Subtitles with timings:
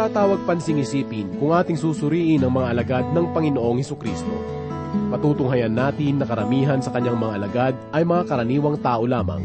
[0.00, 4.32] nakatatawag pansing isipin kung ating susuriin ang mga alagad ng Panginoong Heso Kristo.
[5.12, 9.44] Patutunghayan natin na karamihan sa kanyang mga alagad ay mga karaniwang tao lamang.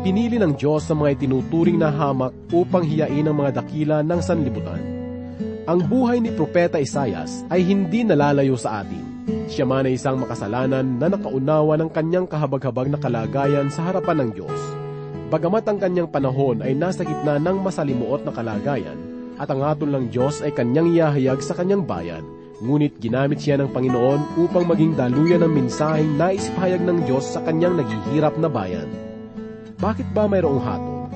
[0.00, 4.80] Pinili ng Diyos sa mga itinuturing na hamak upang hiyain ang mga dakila ng sanlibutan.
[5.68, 9.04] Ang buhay ni Propeta Isayas ay hindi nalalayo sa atin.
[9.52, 14.30] Siya man ay isang makasalanan na nakaunawa ng kanyang kahabag-habag na kalagayan sa harapan ng
[14.40, 14.60] Diyos.
[15.28, 18.96] Bagamat ang kanyang panahon ay nasa gitna ng masalimuot na kalagayan,
[19.40, 22.24] at ang aton ng Diyos ay kanyang iahayag sa kanyang bayan,
[22.62, 27.42] ngunit ginamit siya ng Panginoon upang maging daluyan ng mensaheng nais pahayag ng Diyos sa
[27.42, 28.88] kanyang naghihirap na bayan.
[29.82, 31.10] Bakit ba mayroong hatol?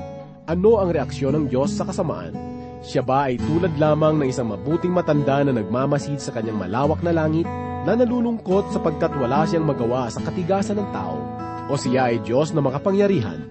[0.47, 2.35] Ano ang reaksyon ng Diyos sa kasamaan?
[2.83, 7.11] Siya ba ay tulad lamang ng isang mabuting matanda na nagmamasid sa kanyang malawak na
[7.11, 7.47] langit
[7.83, 11.19] na nalulungkot sapagkat wala siyang magawa sa katigasan ng tao?
[11.67, 13.43] O siya ay Diyos na makapangyarihan?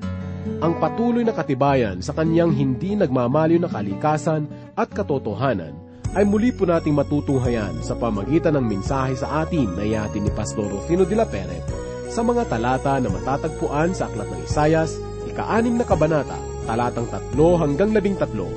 [0.65, 5.77] Ang patuloy na katibayan sa kanyang hindi nagmamaliw na kalikasan at katotohanan
[6.17, 10.65] ay muli po nating matutunghayan sa pamagitan ng mensahe sa atin na yatin ni Pastor
[10.65, 14.97] Rufino de la Peret sa mga talata na matatagpuan sa Aklat ng Isayas,
[15.29, 18.49] ika-anim na kabanata, talatang tatlo hanggang labing tatlo,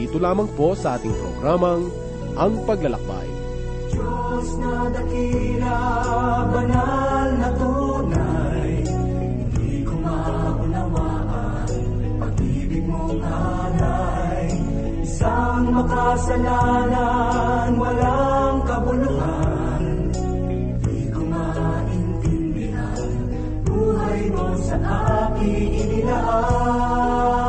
[0.00, 1.92] dito lamang po sa ating programang
[2.40, 3.28] Ang Paglalakbay.
[3.92, 5.76] Diyos na dakila,
[6.48, 9.84] banal na tunay, hindi
[12.92, 14.52] mong alay,
[15.00, 20.12] isang makasalanan, walang kabuluhan,
[20.52, 23.08] hindi ko maintindihan,
[23.64, 24.76] buhay mo sa
[25.32, 27.41] aking inilaan.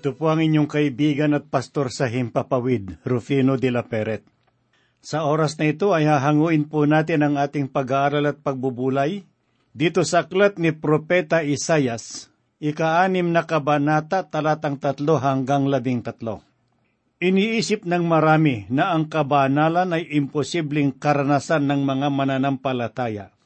[0.00, 4.24] Ito po ang inyong kaibigan at pastor sa Himpapawid, Rufino de la Peret.
[5.04, 9.28] Sa oras na ito ay hahanguin po natin ang ating pag-aaral at pagbubulay
[9.76, 12.32] dito sa aklat ni Propeta Isayas,
[12.64, 16.48] ika-anim na kabanata talatang tatlo hanggang labing tatlo.
[17.20, 23.36] Iniisip ng marami na ang kabanalan ay imposibleng karanasan ng mga mananampalataya.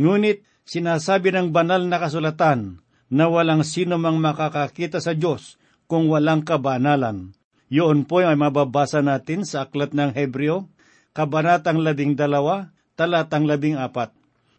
[0.00, 2.80] Ngunit sinasabi ng banal na kasulatan
[3.12, 7.34] na walang sino mang makakakita sa Diyos kung walang kabanalan.
[7.66, 10.70] Yun po ay mababasa natin sa aklat ng Hebreo,
[11.14, 14.14] kabanatang labing dalawa, talatang labing apat.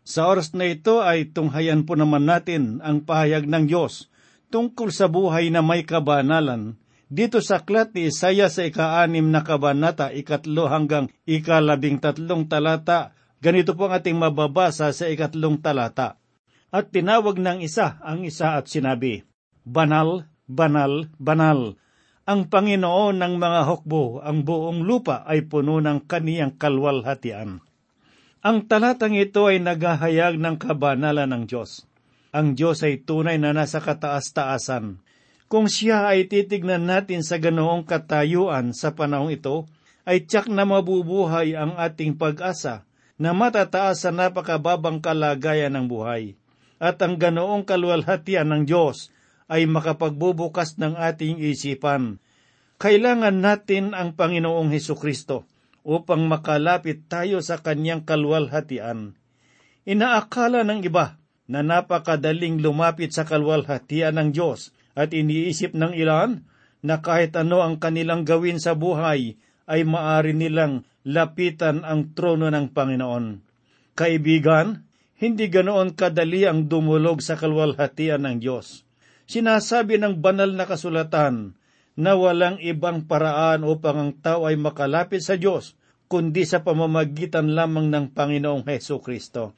[0.07, 4.07] Sa oras na ito ay tunghayan po naman natin ang pahayag ng Diyos
[4.47, 10.11] tungkol sa buhay na may kabanalan dito sa aklat ni Isaya sa ika-anim na kabanata,
[10.11, 16.19] ikatlo hanggang ikalabing tatlong talata, ganito po ang ating mababasa sa ikatlong talata.
[16.67, 19.23] At tinawag ng isa ang isa at sinabi,
[19.63, 21.75] Banal, banal, banal,
[22.27, 27.63] ang Panginoon ng mga hukbo, ang buong lupa ay puno ng kaniyang kalwalhatian.
[28.43, 31.87] Ang talatang ito ay naghahayag ng kabanalan ng Diyos.
[32.35, 34.99] Ang Diyos ay tunay na nasa kataas-taasan.
[35.47, 39.63] Kung siya ay titignan natin sa ganoong katayuan sa panahong ito,
[40.03, 42.83] ay tiyak na mabubuhay ang ating pag-asa
[43.15, 46.35] na matataas sa napakababang kalagayan ng buhay.
[46.75, 49.15] At ang ganoong kalwalhatian ng Diyos
[49.47, 52.19] ay makapagbubukas ng ating isipan.
[52.77, 55.47] Kailangan natin ang Panginoong Heso Kristo
[55.87, 59.15] upang makalapit tayo sa kanyang kalwalhatian.
[59.87, 61.15] Inaakala ng iba
[61.47, 66.43] na napakadaling lumapit sa kalwalhatian ng Diyos at iniisip ng ilan
[66.83, 72.71] na kahit ano ang kanilang gawin sa buhay ay maari nilang lapitan ang trono ng
[72.75, 73.25] Panginoon.
[73.95, 78.86] Kaibigan, hindi ganoon kadali ang dumulog sa kalwalhatian ng Diyos.
[79.27, 81.59] Sinasabi ng banal na kasulatan
[81.99, 85.75] na walang ibang paraan upang ang tao ay makalapit sa Diyos,
[86.07, 89.51] kundi sa pamamagitan lamang ng Panginoong Heso Kristo.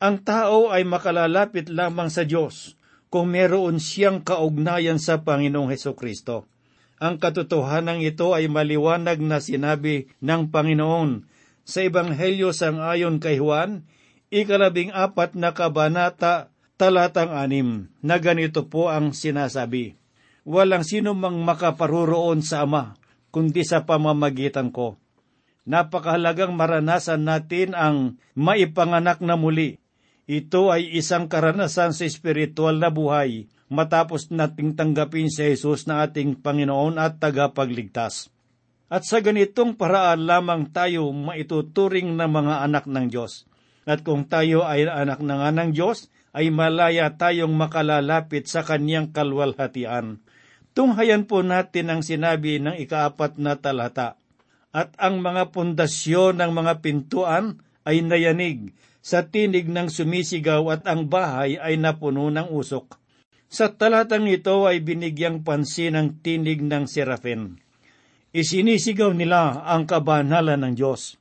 [0.00, 2.80] Ang tao ay makalalapit lamang sa Diyos
[3.12, 6.48] kung meron siyang kaugnayan sa Panginoong Heso Kristo.
[6.96, 11.28] Ang katotohanan ito ay maliwanag na sinabi ng Panginoon
[11.68, 13.84] sa Ebanghelyo sang ayon kay Juan,
[14.32, 20.02] ikalabing apat na kabanata, talatang anim, na ganito po ang sinasabi
[20.42, 22.98] walang sino mang makaparuroon sa Ama,
[23.30, 24.98] kundi sa pamamagitan ko.
[25.62, 29.78] Napakahalagang maranasan natin ang maipanganak na muli.
[30.26, 36.42] Ito ay isang karanasan sa espiritual na buhay matapos nating tanggapin si Jesus na ating
[36.42, 38.30] Panginoon at tagapagligtas.
[38.92, 43.48] At sa ganitong paraan lamang tayo maituturing na mga anak ng Diyos.
[43.88, 49.12] At kung tayo ay anak na nga ng Diyos, ay malaya tayong makalalapit sa kanyang
[49.12, 50.24] kalwalhatian.
[50.72, 54.16] Tunghayan po natin ang sinabi ng ikaapat na talata.
[54.72, 58.72] At ang mga pundasyon ng mga pintuan ay nayanig
[59.04, 62.96] sa tinig ng sumisigaw at ang bahay ay napuno ng usok.
[63.52, 67.60] Sa talatang ito ay binigyang pansin ang tinig ng serafin.
[68.32, 71.20] Isinisigaw nila ang kabanalan ng Diyos.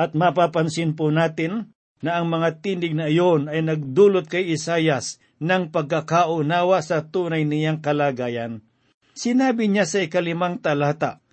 [0.00, 5.72] At mapapansin po natin na ang mga tinig na iyon ay nagdulot kay Isayas ng
[5.72, 8.64] pagkakaunawa sa tunay niyang kalagayan.
[9.16, 11.24] Sinabi niya sa ikalimang talata,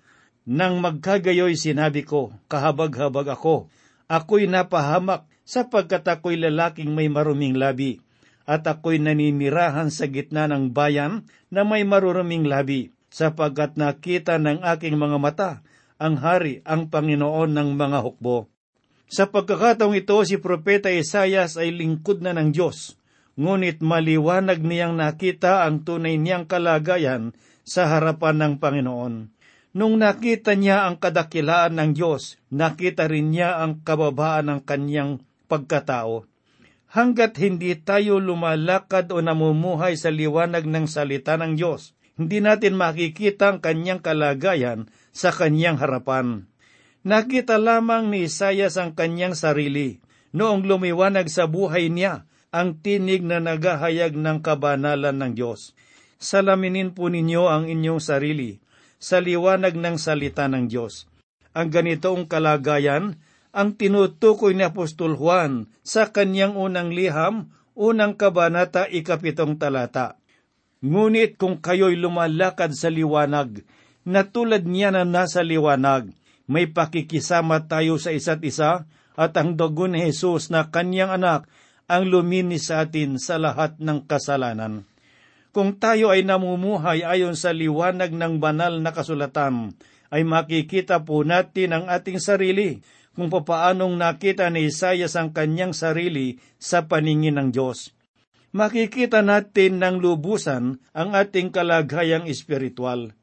[0.44, 3.72] Nang magkagayoy sinabi ko, kahabag-habag ako,
[4.08, 8.00] ako'y napahamak sapagkat ako'y lalaking may maruming labi,
[8.44, 14.96] at ako'y naninirahan sa gitna ng bayan na may maruruming labi, sapagkat nakita ng aking
[15.00, 15.50] mga mata
[15.94, 18.50] ang hari, ang Panginoon ng mga hukbo.
[19.14, 22.98] Sa pagkakataong ito, si Propeta Isayas ay lingkod na ng Diyos,
[23.38, 27.30] ngunit maliwanag niyang nakita ang tunay niyang kalagayan
[27.62, 29.14] sa harapan ng Panginoon.
[29.78, 36.26] Nung nakita niya ang kadakilaan ng Diyos, nakita rin niya ang kababaan ng kanyang pagkatao.
[36.90, 43.54] Hanggat hindi tayo lumalakad o namumuhay sa liwanag ng salita ng Diyos, hindi natin makikita
[43.54, 46.50] ang kanyang kalagayan sa kanyang harapan.
[47.04, 50.00] Nakita lamang ni Isayas ang kanyang sarili
[50.32, 55.76] noong lumiwanag sa buhay niya ang tinig na nagahayag ng kabanalan ng Diyos
[56.24, 58.56] salaminin po ninyo ang inyong sarili
[58.96, 61.04] sa liwanag ng salita ng Diyos.
[61.52, 63.20] Ang ganitoong kalagayan
[63.54, 70.18] ang tinutukoy ni Apostol Juan sa kanyang unang liham, unang kabanata, ikapitong talata.
[70.82, 73.62] Ngunit kung kayo'y lumalakad sa liwanag,
[74.02, 76.10] na tulad niya na nasa liwanag,
[76.44, 81.48] may pakikisama tayo sa isa't isa at ang dugo ni Jesus na kanyang anak
[81.88, 84.88] ang luminis sa atin sa lahat ng kasalanan.
[85.54, 89.78] Kung tayo ay namumuhay ayon sa liwanag ng banal na kasulatan,
[90.10, 92.82] ay makikita po natin ang ating sarili
[93.14, 97.94] kung papaanong nakita ni Isayas ang kanyang sarili sa paningin ng Diyos.
[98.54, 103.14] Makikita natin ng lubusan ang ating kalagayang espiritual.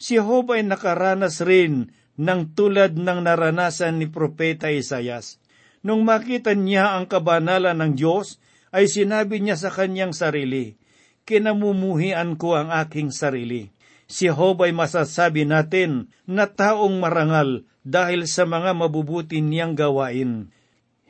[0.00, 5.40] Si Job ay nakaranas rin ng tulad ng naranasan ni Propeta Isayas.
[5.80, 8.36] Nung makita niya ang kabanalan ng Diyos,
[8.76, 10.76] ay sinabi niya sa kanyang sarili,
[11.24, 13.72] kinamumuhian ko ang aking sarili.
[14.04, 20.52] Si Job ay masasabi natin na taong marangal dahil sa mga mabubuti niyang gawain.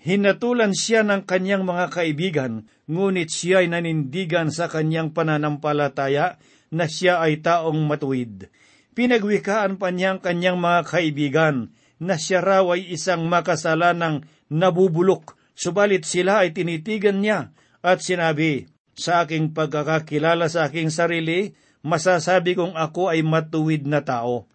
[0.00, 2.52] Hinatulan siya ng kanyang mga kaibigan,
[2.88, 6.40] ngunit siya ay nanindigan sa kanyang pananampalataya
[6.72, 8.48] na siya ay taong matuwid.
[8.90, 11.56] Pinagwikaan pa niya ang kanyang mga kaibigan
[12.02, 18.66] na siya raw ay isang makasalanang nabubulok, subalit sila ay tinitigan niya at sinabi,
[18.98, 24.50] sa aking pagkakakilala sa aking sarili, masasabi kong ako ay matuwid na tao.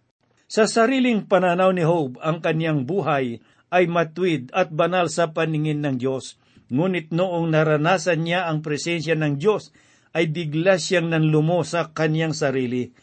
[0.46, 3.42] Sa sariling pananaw ni Job, ang kanyang buhay
[3.74, 6.38] ay matuwid at banal sa paningin ng Diyos.
[6.70, 9.74] Ngunit noong naranasan niya ang presensya ng Diyos,
[10.16, 12.94] ay bigla siyang nanlumo sa kanyang sarili.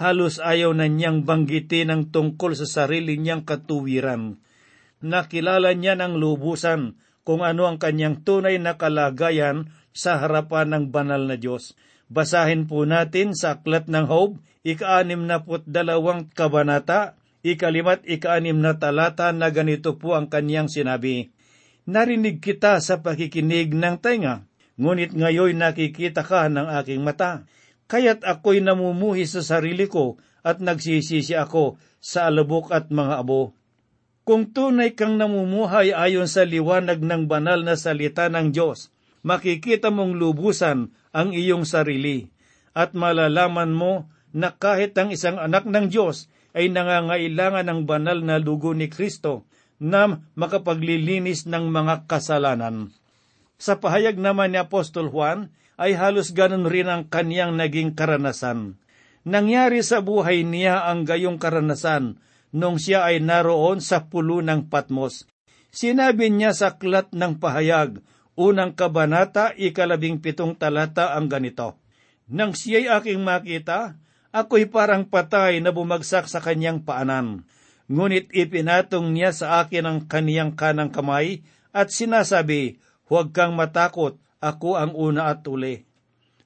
[0.00, 4.40] Halos ayaw na niyang banggitin ang tungkol sa sarili niyang katuwiran.
[5.04, 11.28] Nakilala niya ng lubusan kung ano ang kanyang tunay na kalagayan sa harapan ng banal
[11.28, 11.76] na Diyos.
[12.08, 18.80] Basahin po natin sa Aklat ng Hob, ika-anim na put dalawang kabanata, ikalimat ika-anim na
[18.80, 21.28] talata na ganito po ang kanyang sinabi.
[21.84, 24.48] Narinig kita sa pakikinig ng tenga,
[24.80, 27.44] ngunit ngayon nakikita ka ng aking mata.
[27.90, 33.50] Kaya't ako'y namumuhi sa sarili ko at nagsisisi ako sa alabok at mga abo.
[34.22, 38.94] Kung tunay kang namumuhay ayon sa liwanag ng banal na salita ng Diyos,
[39.26, 42.30] makikita mong lubusan ang iyong sarili
[42.78, 48.38] at malalaman mo na kahit ang isang anak ng Diyos ay nangangailangan ng banal na
[48.38, 49.50] dugo ni Kristo
[49.82, 52.94] na makapaglilinis ng mga kasalanan.
[53.58, 58.76] Sa pahayag naman ni Apostol Juan, ay halos ganun rin ang kaniyang naging karanasan.
[59.24, 62.20] Nangyari sa buhay niya ang gayong karanasan
[62.52, 65.24] nung siya ay naroon sa pulo ng Patmos.
[65.72, 68.02] Sinabi niya sa aklat ng pahayag,
[68.36, 71.78] unang kabanata, ikalabing pitong talata ang ganito.
[72.26, 73.96] Nang siya'y aking makita,
[74.34, 77.46] ako'y parang patay na bumagsak sa kanyang paanan.
[77.90, 81.42] Ngunit ipinatong niya sa akin ang kaniyang kanang kamay
[81.74, 82.78] at sinasabi,
[83.10, 85.84] Huwag kang matakot, ako ang una at uli.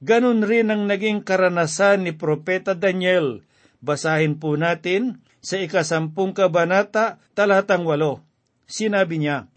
[0.03, 3.41] Ganon rin ang naging karanasan ni Propeta Daniel.
[3.79, 8.21] Basahin po natin sa ikasampung kabanata, talatang walo.
[8.67, 9.47] Sinabi niya,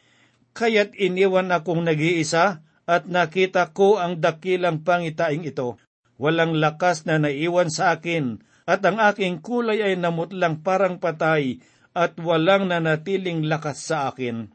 [0.54, 5.76] Kaya't iniwan akong nag-iisa at nakita ko ang dakilang pangitaing ito.
[6.18, 11.62] Walang lakas na naiwan sa akin at ang aking kulay ay namutlang parang patay
[11.95, 14.50] at walang nanatiling lakas sa akin.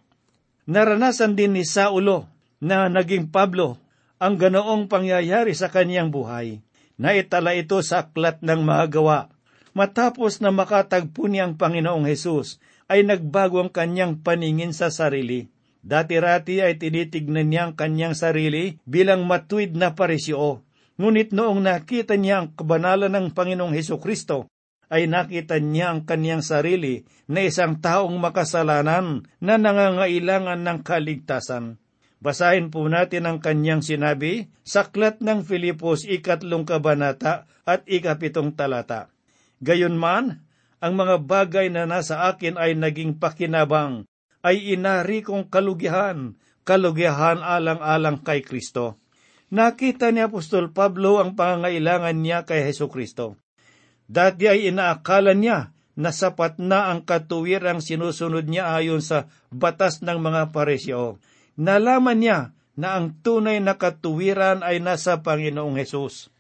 [0.68, 2.33] Naranasan din ni Saulo
[2.64, 3.76] na naging Pablo
[4.24, 6.64] ang ganoong pangyayari sa kaniyang buhay.
[6.96, 9.20] Naitala ito sa aklat ng mga gawa.
[9.76, 15.52] Matapos na makatagpo niyang Panginoong Hesus, ay nagbago ang kanyang paningin sa sarili.
[15.84, 20.64] Dati-rati ay tinitignan niya ang kanyang sarili bilang matuwid na parisyo.
[20.96, 24.48] Ngunit noong nakita niya ang kabanalan ng Panginoong Heso Kristo,
[24.94, 31.83] ay nakita niya ang kaniyang sarili na isang taong makasalanan na nangangailangan ng kaligtasan.
[32.24, 39.12] Basahin po natin ang kanyang sinabi sa Aklat ng Filipos ikatlong kabanata at ikapitong talata.
[39.60, 40.40] Gayunman,
[40.80, 44.08] ang mga bagay na nasa akin ay naging pakinabang,
[44.40, 49.04] ay inari kong kalugihan, kalugihan alang-alang kay Kristo.
[49.52, 53.36] Nakita ni Apostol Pablo ang pangangailangan niya kay Heso Kristo.
[54.08, 60.24] Dati ay inaakala niya na sapat na ang katuwirang sinusunod niya ayon sa batas ng
[60.24, 61.20] mga paresyo
[61.60, 62.40] nalaman niya
[62.74, 66.34] na ang tunay na katuwiran ay nasa Panginoong Hesus.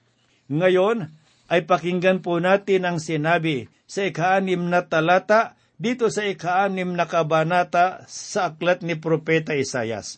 [0.49, 1.13] Ngayon
[1.49, 8.05] ay pakinggan po natin ang sinabi sa ikaanim na talata dito sa ikaanim na kabanata
[8.09, 10.17] sa aklat ni Propeta Isayas.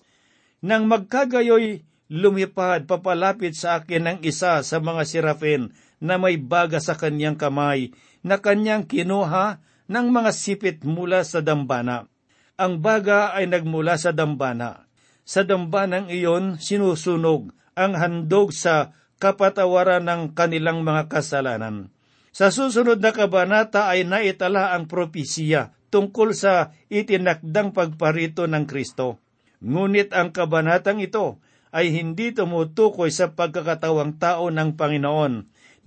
[0.64, 6.96] Nang magkagayoy lumipad papalapit sa akin ang isa sa mga sirafin na may baga sa
[6.96, 9.60] kanyang kamay na kanyang kinuha
[9.90, 12.08] ng mga sipit mula sa dambana.
[12.56, 14.85] Ang baga ay nagmula sa dambana
[15.26, 21.90] sa dambanang iyon sinusunog ang handog sa kapatawaran ng kanilang mga kasalanan.
[22.36, 29.24] Sa susunod na kabanata ay naitala ang propesiya tungkol sa itinakdang pagparito ng Kristo.
[29.64, 31.40] Ngunit ang kabanatang ito
[31.72, 35.34] ay hindi tumutukoy sa pagkakatawang tao ng Panginoon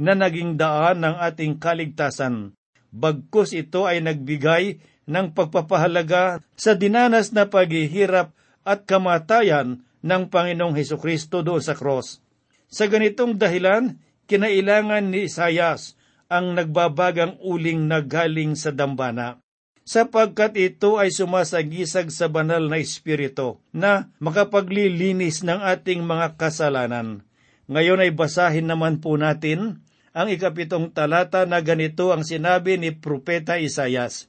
[0.01, 2.57] na naging daan ng ating kaligtasan.
[2.89, 8.33] Bagkus ito ay nagbigay ng pagpapahalaga sa dinanas na paghihirap
[8.69, 12.21] at kamatayan ng Panginoong Heso Kristo doon sa cross.
[12.69, 13.97] Sa ganitong dahilan,
[14.29, 15.97] kinailangan ni Isayas
[16.29, 19.41] ang nagbabagang uling na galing sa dambana
[19.89, 27.25] sapagkat ito ay sumasagisag sa banal na espiritu na makapaglilinis ng ating mga kasalanan.
[27.73, 29.81] Ngayon ay basahin naman po natin
[30.13, 34.29] ang ikapitong talata na ganito ang sinabi ni Propeta Isayas.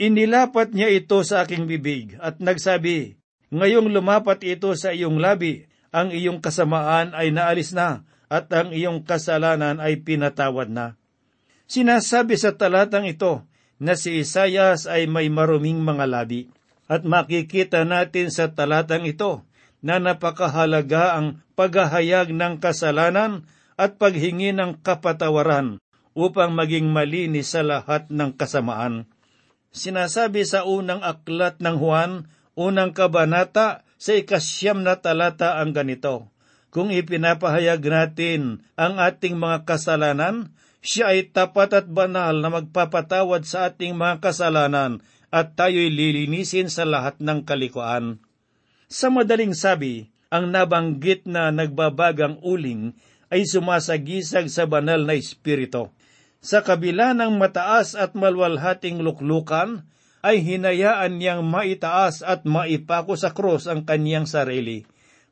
[0.00, 3.17] Inilapat niya ito sa aking bibig at nagsabi,
[3.48, 9.08] Ngayong lumapat ito sa iyong labi, ang iyong kasamaan ay naalis na, at ang iyong
[9.08, 11.00] kasalanan ay pinatawad na.
[11.64, 13.48] Sinasabi sa talatang ito
[13.80, 16.52] na si Isayas ay may maruming mga labi.
[16.88, 19.44] At makikita natin sa talatang ito
[19.84, 23.44] na napakahalaga ang paghahayag ng kasalanan
[23.76, 25.78] at paghingi ng kapatawaran
[26.16, 29.06] upang maging malinis sa lahat ng kasamaan.
[29.70, 32.12] Sinasabi sa unang aklat ng Juan
[32.58, 36.34] unang kabanata sa ikasyam na talata ang ganito,
[36.74, 40.50] Kung ipinapahayag natin ang ating mga kasalanan,
[40.82, 45.00] siya ay tapat at banal na magpapatawad sa ating mga kasalanan
[45.30, 48.20] at tayo'y lilinisin sa lahat ng kalikuan.
[48.88, 52.92] Sa madaling sabi, ang nabanggit na nagbabagang uling
[53.28, 55.92] ay sumasagisag sa banal na espiritu.
[56.40, 59.84] Sa kabila ng mataas at malwalhating luklukan,
[60.24, 64.82] ay hinayaan niyang maitaas at maipako sa krus ang kaniyang sarili.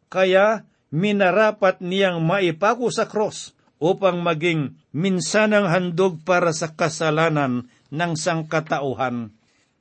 [0.06, 9.34] Kaya minarapat niyang maipako sa krus upang maging minsanang handog para sa kasalanan ng sangkatauhan.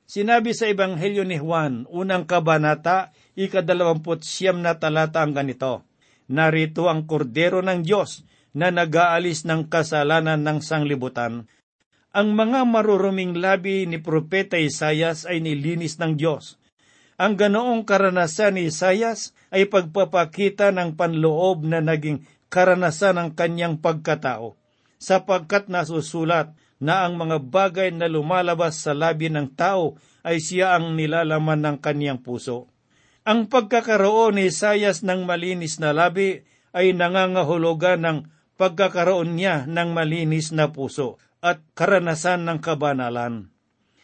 [0.06, 5.82] Sinabi sa Ebanghelyo ni Juan, unang kabanata, ikadalawamput siyam na talata ang ganito,
[6.26, 11.46] Narito ang kordero ng Diyos na nag-aalis ng kasalanan ng sanglibutan.
[12.16, 16.56] Ang mga maruruming labi ni Propeta Isayas ay nilinis ng Diyos.
[17.20, 24.56] Ang ganoong karanasan ni Isayas ay pagpapakita ng panloob na naging karanasan ng kanyang pagkatao,
[24.96, 30.96] sapagkat nasusulat na ang mga bagay na lumalabas sa labi ng tao ay siya ang
[30.96, 32.72] nilalaman ng kanyang puso.
[33.28, 38.18] Ang pagkakaroon ni Isayas ng malinis na labi ay nangangahulugan ng
[38.56, 43.54] pagkakaroon niya ng malinis na puso at karanasan ng kabanalan.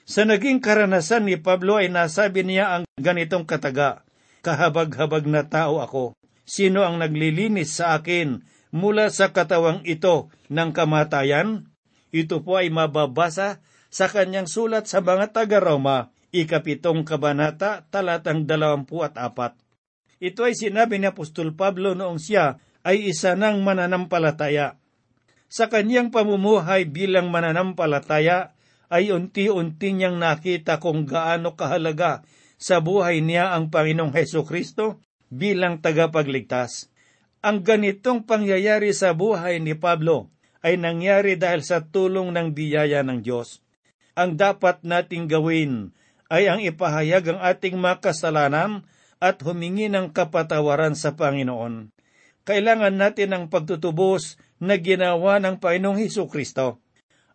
[0.06, 4.06] Sa naging karanasan ni Pablo ay nasabi niya ang ganitong kataga,
[4.42, 6.14] Kahabag-habag na tao ako.
[6.42, 8.42] Sino ang naglilinis sa akin
[8.74, 11.70] mula sa katawang ito ng kamatayan?
[12.10, 19.14] Ito po ay mababasa sa kanyang sulat sa mga taga-Roma ikapitong kabanata, talatang dalawampu at
[19.20, 19.54] apat.
[20.18, 24.81] Ito ay sinabi ni Apostol Pablo noong siya ay isa ng mananampalataya.
[25.52, 28.56] Sa kanyang pamumuhay bilang mananampalataya
[28.88, 32.24] ay unti-unti niyang nakita kung gaano kahalaga
[32.56, 36.88] sa buhay niya ang Panginoong Heso Kristo bilang tagapagligtas.
[37.44, 40.32] Ang ganitong pangyayari sa buhay ni Pablo
[40.64, 43.60] ay nangyari dahil sa tulong ng biyaya ng Diyos.
[44.16, 45.92] Ang dapat nating gawin
[46.32, 48.88] ay ang ipahayag ang ating makasalanan
[49.20, 51.92] at humingi ng kapatawaran sa Panginoon.
[52.42, 56.78] Kailangan natin ang pagtutubos na ginawa ng Panginoong Heso Kristo.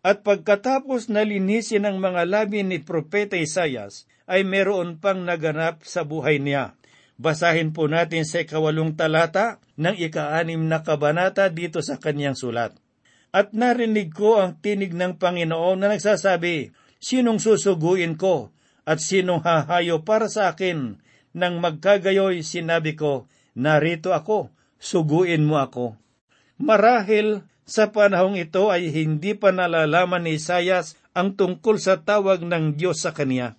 [0.00, 6.08] At pagkatapos na linisin ang mga labi ni Propeta Isayas, ay meron pang naganap sa
[6.08, 6.72] buhay niya.
[7.20, 12.72] Basahin po natin sa ikawalong talata ng ikaanim na kabanata dito sa kanyang sulat.
[13.28, 18.50] At narinig ko ang tinig ng Panginoon na nagsasabi, Sinong susuguin ko
[18.82, 20.98] at sinong hahayo para sa akin.
[21.36, 25.94] Nang magkagayoy, sinabi ko, narito ako, suguin mo ako.
[26.58, 32.74] Marahil sa panahong ito ay hindi pa nalalaman ni Isayas ang tungkol sa tawag ng
[32.74, 33.54] Diyos sa kanya.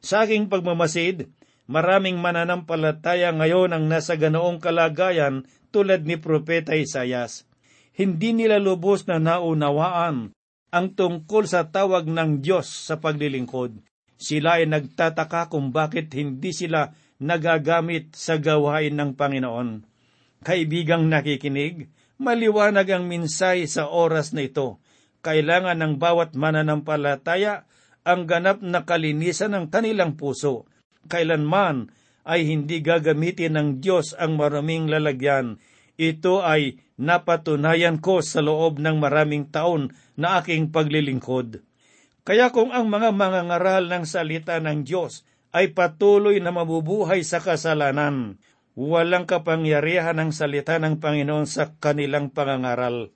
[0.00, 1.28] Sa aking pagmamasid,
[1.68, 7.44] maraming mananampalataya ngayon ang nasa ganoong kalagayan tulad ni Propeta Isayas.
[7.92, 10.32] Hindi nila lubos na naunawaan
[10.72, 13.76] ang tungkol sa tawag ng Diyos sa paglilingkod.
[14.16, 19.84] Sila ay nagtataka kung bakit hindi sila nagagamit sa gawain ng Panginoon.
[20.42, 24.78] Kaibigang nakikinig, maliwanag ang minsay sa oras na ito.
[25.26, 27.66] Kailangan ng bawat mananampalataya
[28.02, 30.66] ang ganap na kalinisan ng kanilang puso.
[31.10, 31.90] Kailanman
[32.22, 35.58] ay hindi gagamitin ng Diyos ang maraming lalagyan.
[35.98, 41.62] Ito ay napatunayan ko sa loob ng maraming taon na aking paglilingkod.
[42.22, 48.38] Kaya kung ang mga mangangaral ng salita ng Diyos ay patuloy na mabubuhay sa kasalanan,
[48.72, 53.12] walang kapangyarihan ng salita ng Panginoon sa kanilang pangangaral.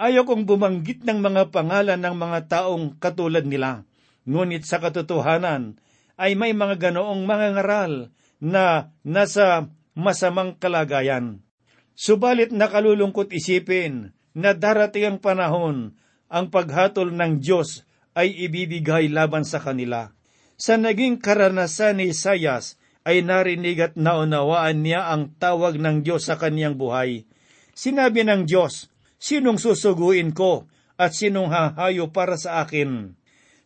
[0.00, 3.84] Ayaw kong bumanggit ng mga pangalan ng mga taong katulad nila.
[4.24, 5.76] Ngunit sa katotohanan
[6.16, 11.44] ay may mga ganoong mangangaral na nasa masamang kalagayan.
[11.92, 16.00] Subalit nakalulungkot isipin na darating ang panahon
[16.32, 17.84] ang paghatol ng Diyos
[18.16, 20.14] ay ibibigay laban sa kanila.
[20.56, 26.36] Sa naging karanasan ni Isayas ay narinig at naunawaan niya ang tawag ng Diyos sa
[26.36, 27.24] kaniyang buhay.
[27.72, 30.64] Sinabi ng Diyos, Sinong susuguin ko
[30.96, 33.12] at sinong hahayo para sa akin?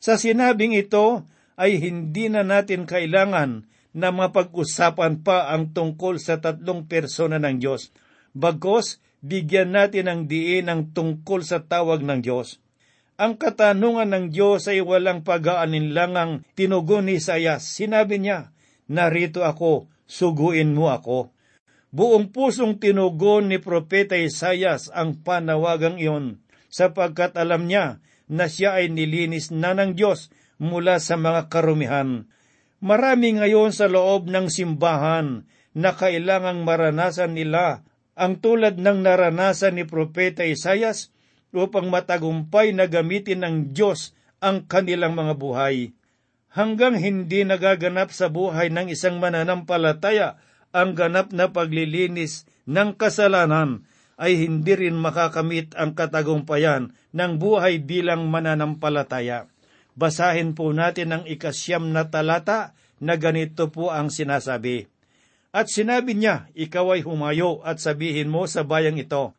[0.03, 1.23] Sa sinabing ito
[1.55, 7.95] ay hindi na natin kailangan na mapag-usapan pa ang tungkol sa tatlong persona ng Diyos.
[8.35, 12.59] Bagkos, bigyan natin ang diin ang tungkol sa tawag ng Diyos.
[13.15, 17.63] Ang katanungan ng Diyos ay walang pag-aalinlangang tinugon ni Isayas.
[17.63, 18.51] Sinabi niya,
[18.91, 21.33] Narito ako, suguin mo ako.
[21.95, 28.91] Buong pusong tinugon ni Propeta Isayas ang panawagang iyon, sapagkat alam niya na siya ay
[28.91, 32.27] nilinis na ng Diyos mula sa mga karumihan.
[32.85, 39.89] Marami ngayon sa loob ng simbahan na kailangang maranasan nila ang tulad ng naranasan ni
[39.89, 41.15] Propeta Isayas
[41.55, 45.95] upang matagumpay na gamitin ng Diyos ang kanilang mga buhay.
[46.55, 50.39] Hanggang hindi nagaganap sa buhay ng isang mananampalataya
[50.71, 53.83] ang ganap na paglilinis ng kasalanan,
[54.15, 59.51] ay hindi rin makakamit ang katagumpayan ng buhay bilang mananampalataya.
[59.99, 64.87] Basahin po natin ang ikasyam na talata na ganito po ang sinasabi.
[65.51, 69.35] At sinabi niya, ikaw ay humayo at sabihin mo sa bayang ito,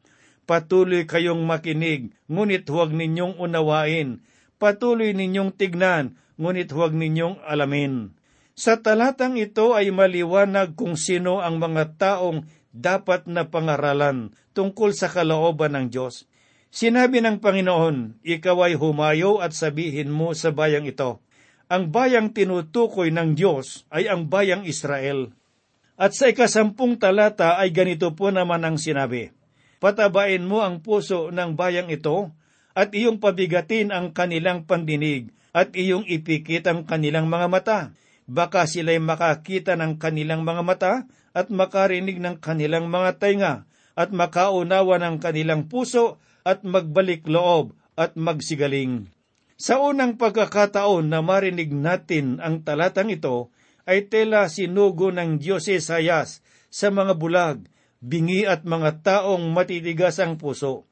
[0.46, 4.22] Patuloy kayong makinig, ngunit huwag ninyong unawain.
[4.56, 8.16] Patuloy ninyong tignan, ngunit huwag ninyong alamin.
[8.56, 15.12] Sa talatang ito ay maliwanag kung sino ang mga taong dapat na pangaralan tungkol sa
[15.12, 16.28] kalooban ng Diyos.
[16.72, 21.24] Sinabi ng Panginoon, ikaw ay humayo at sabihin mo sa bayang ito,
[21.72, 25.32] ang bayang tinutukoy ng Diyos ay ang bayang Israel.
[25.96, 29.32] At sa ikasampung talata ay ganito po naman ang sinabi,
[29.80, 32.32] Patabain mo ang puso ng bayang ito
[32.76, 37.80] at iyong pabigatin ang kanilang pandinig at iyong ipikit ang kanilang mga mata.
[38.28, 40.94] Baka sila'y makakita ng kanilang mga mata
[41.32, 43.54] at makarinig ng kanilang mga tainga
[43.96, 49.08] at makaunawa ng kanilang puso at magbalik loob at magsigaling.
[49.56, 53.56] Sa unang pagkakataon na marinig natin ang talatang ito,
[53.88, 57.64] ay tela sinugo ng Diyos Isayas sa mga bulag,
[58.04, 60.84] bingi at mga taong matitigas ang puso.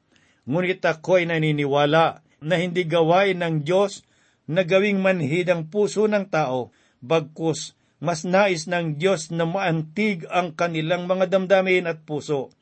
[0.44, 4.04] Ngunit ako ay naniniwala na hindi gawain ng Diyos
[4.44, 6.68] na gawing manhid ang puso ng tao,
[7.00, 7.72] bagkus
[8.04, 12.52] mas nais ng Diyos na maantig ang kanilang mga damdamin at puso.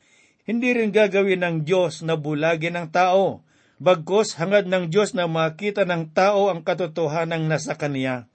[0.46, 3.42] Hindi rin gagawin ng Diyos na bulagin ang tao,
[3.82, 8.30] bagkus hangad ng Diyos na makita ng tao ang katotohanan nasa Kaniya.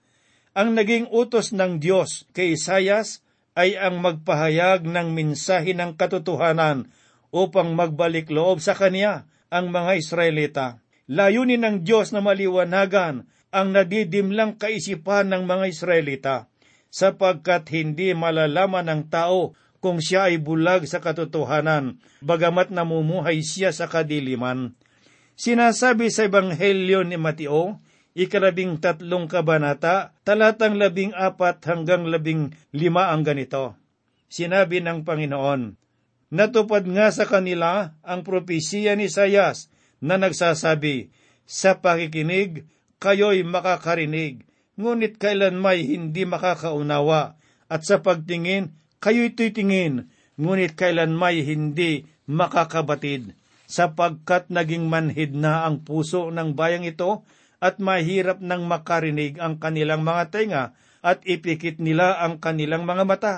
[0.52, 3.24] Ang naging utos ng Diyos kay Isayas
[3.56, 6.92] ay ang magpahayag ng minsahe ng katotohanan
[7.32, 10.68] upang magbalik loob sa Kanya ang mga Israelita.
[11.08, 16.36] Layunin ng Diyos na maliwanagan ang nadidimlang kaisipan ng mga Israelita
[16.92, 23.86] sapagkat hindi malalaman ng tao kung siya ay bulag sa katotohanan, bagamat namumuhay siya sa
[23.86, 24.74] kadiliman.
[25.38, 27.78] Sinasabi sa Ebanghelyo ni Mateo,
[28.18, 33.78] ikalabing tatlong kabanata, talatang labing apat hanggang labing lima ang ganito.
[34.28, 35.78] Sinabi ng Panginoon,
[36.28, 39.72] Natupad nga sa kanila ang propesiya ni Sayas
[40.04, 41.16] na nagsasabi,
[41.48, 42.68] Sa pakikinig,
[43.00, 44.44] kayo'y makakarinig,
[44.76, 47.40] ngunit kailan may hindi makakaunawa,
[47.72, 53.32] at sa pagtingin, kayo'y titingin, ngunit kailan may hindi makakabatid,
[53.63, 57.24] sapagkat naging manhid na ang puso ng bayang ito,
[57.58, 60.63] at mahirap nang makarinig ang kanilang mga tenga
[61.02, 63.36] at ipikit nila ang kanilang mga mata.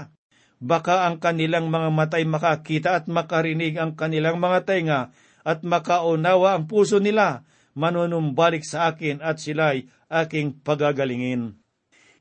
[0.60, 5.02] Baka ang kanilang mga matay makakita at makarinig ang kanilang mga tenga
[5.48, 7.48] at makaunawa ang puso nila,
[7.80, 11.56] manunumbalik sa akin at sila'y aking pagagalingin.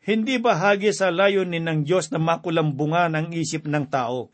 [0.07, 4.31] Hindi bahagi sa layunin ng Diyos na makulambungan ang isip ng tao.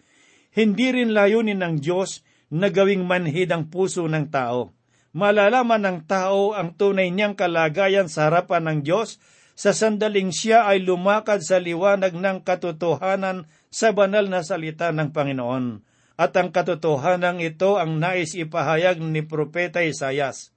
[0.53, 4.71] Hindi rin layunin ng Diyos na gawing manhid ang puso ng tao
[5.15, 9.23] malalaman ng tao ang tunay niyang kalagayan sa harapan ng Diyos
[9.55, 15.83] sa sandaling siya ay lumakad sa liwanag ng katotohanan sa banal na salita ng Panginoon.
[16.15, 20.55] At ang katotohanan ito ang nais ipahayag ni Propeta Isayas.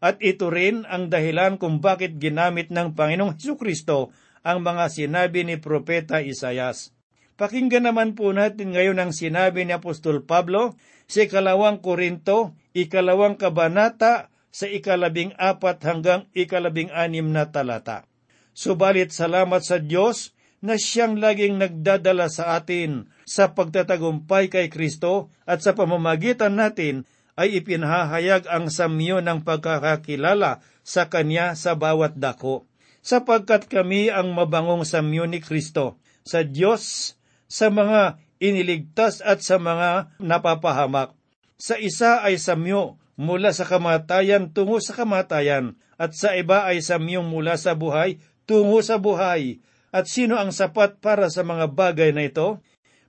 [0.00, 4.12] At ito rin ang dahilan kung bakit ginamit ng Panginoong Heso Kristo
[4.44, 6.92] ang mga sinabi ni Propeta Isayas.
[7.40, 10.76] Pakinggan naman po natin ngayon ang sinabi ni Apostol Pablo
[11.08, 18.06] sa ikalawang Korinto, ikalawang kabanata, sa ikalabing apat hanggang ikalabing anim na talata.
[18.54, 20.30] Subalit salamat sa Diyos
[20.64, 27.58] na siyang laging nagdadala sa atin sa pagtatagumpay kay Kristo at sa pamamagitan natin ay
[27.58, 32.64] ipinahayag ang samyo ng pagkakakilala sa Kanya sa bawat dako,
[33.02, 37.16] sapagkat kami ang mabangong samyo ni Kristo sa Diyos
[37.50, 41.10] sa mga iniligtas at sa mga napapahamak.
[41.58, 47.22] Sa isa ay samyo mula sa kamatayan tungo sa kamatayan, at sa iba ay samyo
[47.22, 49.60] mula sa buhay tungo sa buhay.
[49.94, 52.58] At sino ang sapat para sa mga bagay na ito?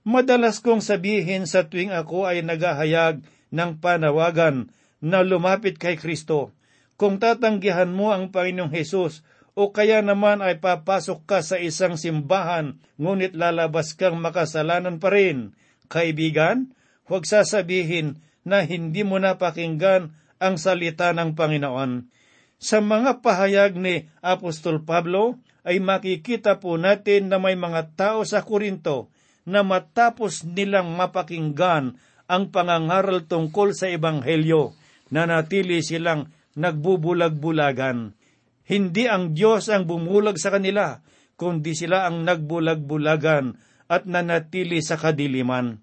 [0.06, 4.70] Madalas kong sabihin sa tuwing ako ay naghahayag ng panawagan
[5.02, 6.54] na lumapit kay Kristo.
[6.94, 9.26] Kung tatanggihan mo ang Panginoong Hesus
[9.58, 15.58] o kaya naman ay papasok ka sa isang simbahan, ngunit lalabas kang makasalanan pa rin.
[15.90, 16.72] Kaibigan,
[17.10, 22.14] huwag sasabihin na hindi mo napakinggan ang salita ng Panginoon.
[22.56, 28.40] Sa mga pahayag ni Apostol Pablo, ay makikita po natin na may mga tao sa
[28.46, 29.12] Korinto
[29.44, 34.74] na matapos nilang mapakinggan ang pangangaral tungkol sa Ebanghelyo,
[35.14, 38.18] na natili silang nagbubulag-bulagan.
[38.66, 40.98] Hindi ang Diyos ang bumulag sa kanila,
[41.38, 43.54] kundi sila ang nagbulag-bulagan
[43.86, 45.78] at nanatili sa kadiliman.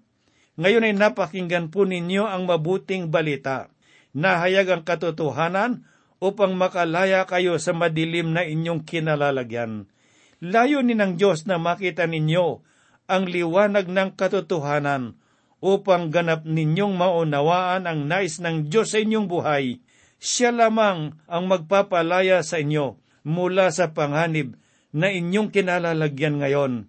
[0.60, 3.72] Ngayon ay napakinggan po ninyo ang mabuting balita.
[4.12, 5.88] Nahayag ang katotohanan
[6.24, 9.92] upang makalaya kayo sa madilim na inyong kinalalagyan.
[10.40, 12.64] Layunin ng Diyos na makita ninyo
[13.04, 15.20] ang liwanag ng katotohanan
[15.60, 19.84] upang ganap ninyong maunawaan ang nais ng Diyos sa inyong buhay
[20.24, 22.96] siya lamang ang magpapalaya sa inyo
[23.28, 24.56] mula sa panganib
[24.88, 26.88] na inyong kinalalagyan ngayon.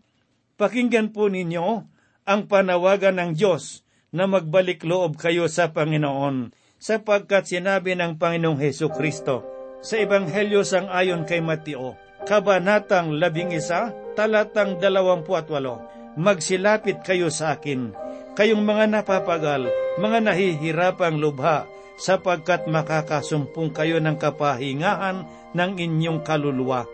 [0.56, 1.84] Pakinggan po ninyo
[2.24, 3.84] ang panawagan ng Diyos
[4.16, 9.42] na magbalik loob kayo sa Panginoon sapagkat sinabi ng Panginoong Heso Kristo
[9.82, 11.98] sa Ebanghelyo sang ayon kay Mateo,
[12.30, 15.82] Kabanatang labing isa, talatang dalawampu at walo,
[16.14, 17.90] Magsilapit kayo sa akin,
[18.38, 19.66] kayong mga napapagal,
[19.98, 21.66] mga nahihirapang lubha,
[21.98, 25.26] sapagkat makakasumpong kayo ng kapahingahan
[25.58, 26.86] ng inyong kaluluwa.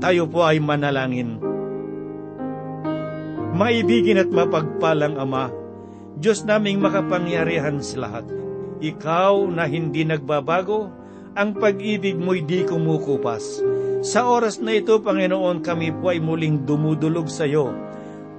[0.00, 1.45] Tayo po ay manalangin.
[3.56, 5.48] Maibigin at mapagpalang Ama,
[6.20, 8.28] Diyos naming makapangyarihan sa lahat.
[8.84, 10.92] Ikaw na hindi nagbabago,
[11.32, 13.64] ang pag-ibig mo'y di kumukupas.
[14.04, 17.72] Sa oras na ito, Panginoon, kami po ay muling dumudulog sa iyo,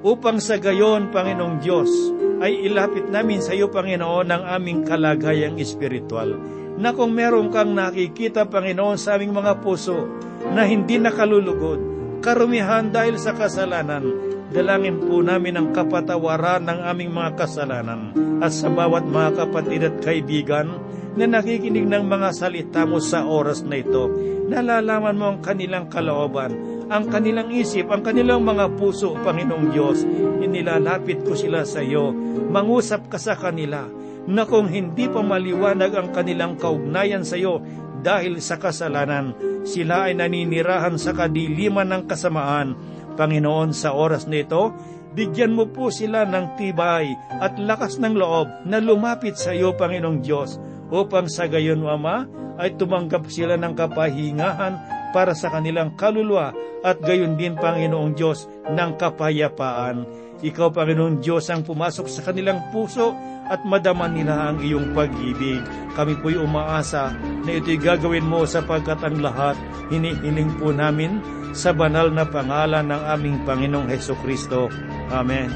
[0.05, 1.89] upang sa gayon, Panginoong Diyos,
[2.37, 6.37] ay ilapit namin sa iyo, Panginoon, ang aming kalagayang espiritual.
[6.77, 10.05] Na kung meron kang nakikita, Panginoon, sa aming mga puso
[10.53, 11.81] na hindi nakalulugod,
[12.21, 18.71] karumihan dahil sa kasalanan, Dalangin po namin ang kapatawaran ng aming mga kasalanan at sa
[18.71, 20.71] bawat mga kapatid at kaibigan
[21.19, 24.07] na nakikinig ng mga salita mo sa oras na ito.
[24.47, 26.55] Nalalaman mo ang kanilang kalooban,
[26.87, 30.07] ang kanilang isip, ang kanilang mga puso, Panginoong Diyos.
[30.39, 32.15] Inilalapit ko sila sa iyo.
[32.47, 33.83] Mangusap ka sa kanila
[34.29, 37.59] na kung hindi pa maliwanag ang kanilang kaugnayan sa iyo
[37.99, 39.35] dahil sa kasalanan,
[39.67, 44.71] sila ay naninirahan sa kadiliman ng kasamaan Panginoon, sa oras na ito,
[45.17, 47.09] bigyan mo po sila ng tibay
[47.41, 50.61] at lakas ng loob na lumapit sa iyo, Panginoong Diyos,
[50.93, 52.29] upang sa gayon, Ama,
[52.61, 54.77] ay tumanggap sila ng kapahingahan
[55.11, 56.53] para sa kanilang kaluluwa
[56.85, 60.05] at gayon din, Panginoong Diyos, ng kapayapaan.
[60.37, 63.17] Ikaw, Panginoong Diyos, ang pumasok sa kanilang puso
[63.49, 65.63] at madaman nila ang iyong pag-ibig.
[65.97, 67.15] Kami po'y umaasa
[67.47, 69.57] na ito'y gagawin mo sapagkat ang lahat
[69.89, 71.23] hinihiling po namin
[71.57, 74.69] sa banal na pangalan ng aming Panginoong Heso Kristo.
[75.09, 75.49] Amen.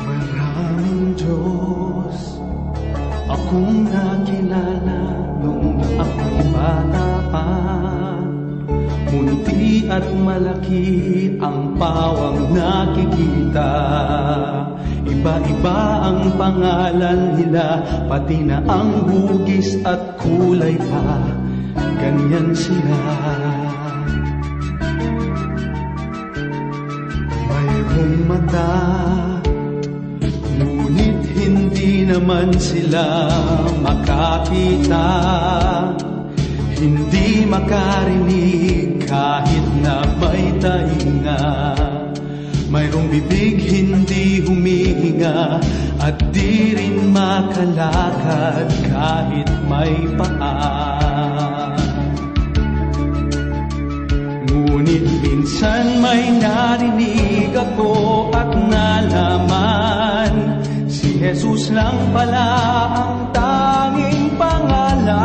[0.00, 2.40] Maraming Diyos
[3.28, 5.00] akong nakilala
[5.44, 7.48] nung ako'y bata pa.
[9.12, 10.88] Munti at malaki
[11.36, 13.72] ang pawang nakikita.
[15.04, 21.20] Iba-iba ang pangalan nila, pati na ang hugis at kulay pa.
[22.00, 23.51] Ganyan sila.
[28.02, 28.74] Mayroong mata,
[30.58, 33.30] ngunit hindi naman sila
[33.78, 35.06] makakita.
[36.82, 41.46] Hindi makarinig kahit na may tainga.
[42.74, 45.62] Mayroong bibig hindi humihinga
[46.02, 50.71] at di rin makalakad kahit may paa.
[55.62, 60.58] Minsan may narinig ako at nalaman.
[60.90, 62.50] Si Jesus lang pala
[62.90, 65.22] ang tanging pangalan.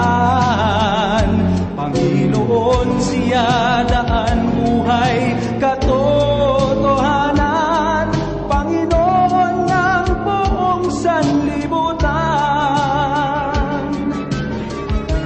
[1.74, 8.14] Panginoon siya daan buhay katotohanan.
[8.46, 12.14] Panginoon ng buong sanlibutan.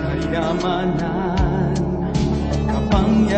[0.08, 1.40] Kayamanan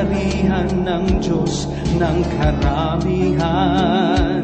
[0.03, 4.43] kapangyarihan ng Diyos ng karamihan.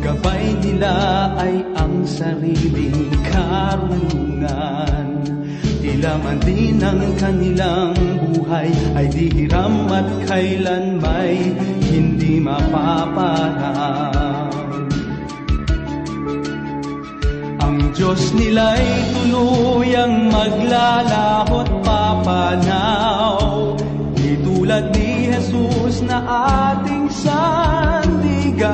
[0.00, 5.20] Gabay nila ay ang sariling karunungan.
[5.82, 7.94] Tila man din ang kanilang
[8.32, 11.52] buhay ay di hiram at kailan may
[11.90, 14.06] hindi mapaparang.
[17.60, 23.85] Ang Diyos nila'y tuluyang maglalahot papanaw
[24.66, 26.26] tulad ni Jesus na
[26.74, 28.66] ating sandigan.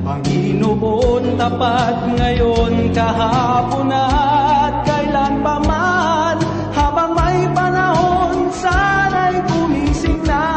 [0.00, 6.40] Panginoon tapat ngayon kahapon at kailan pa man
[6.72, 10.48] Habang may panahon sana'y gumising na.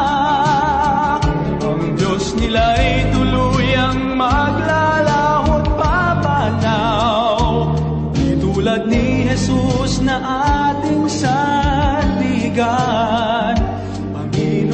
[1.59, 7.75] Ang Diyos nila'y tuluyang maglalahot papanaw
[8.15, 10.23] Di tulad ni Jesus na
[10.71, 13.28] ating sandigan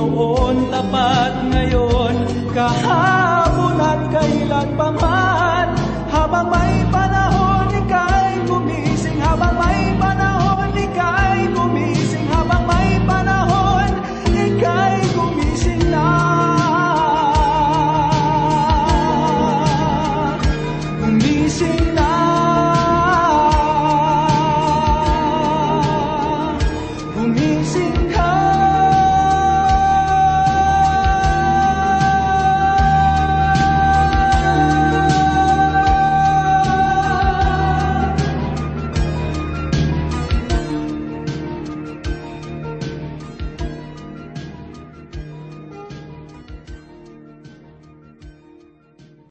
[0.05, 2.15] Panginoon tapat ngayon
[2.53, 5.24] kahapon at kailan pa man